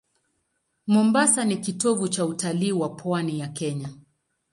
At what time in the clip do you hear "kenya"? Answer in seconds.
3.47-3.89